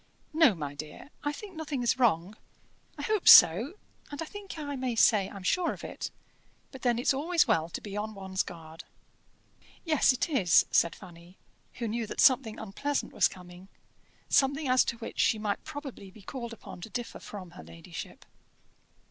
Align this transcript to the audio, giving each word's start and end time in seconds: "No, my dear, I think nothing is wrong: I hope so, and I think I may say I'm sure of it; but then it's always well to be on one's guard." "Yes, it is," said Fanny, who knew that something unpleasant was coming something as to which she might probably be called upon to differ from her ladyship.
"No, 0.33 0.55
my 0.55 0.73
dear, 0.73 1.11
I 1.23 1.31
think 1.31 1.55
nothing 1.55 1.83
is 1.83 1.99
wrong: 1.99 2.35
I 2.97 3.03
hope 3.03 3.27
so, 3.29 3.75
and 4.09 4.19
I 4.19 4.25
think 4.25 4.57
I 4.57 4.75
may 4.75 4.95
say 4.95 5.29
I'm 5.29 5.43
sure 5.43 5.73
of 5.73 5.83
it; 5.83 6.09
but 6.71 6.81
then 6.81 6.97
it's 6.97 7.13
always 7.13 7.47
well 7.47 7.69
to 7.69 7.79
be 7.81 7.95
on 7.95 8.15
one's 8.15 8.41
guard." 8.41 8.83
"Yes, 9.85 10.11
it 10.11 10.27
is," 10.27 10.65
said 10.71 10.95
Fanny, 10.95 11.37
who 11.73 11.87
knew 11.87 12.07
that 12.07 12.19
something 12.19 12.57
unpleasant 12.57 13.13
was 13.13 13.27
coming 13.27 13.69
something 14.27 14.67
as 14.67 14.83
to 14.85 14.97
which 14.97 15.19
she 15.19 15.37
might 15.37 15.63
probably 15.63 16.09
be 16.09 16.23
called 16.23 16.51
upon 16.51 16.81
to 16.81 16.89
differ 16.89 17.19
from 17.19 17.51
her 17.51 17.63
ladyship. 17.63 18.25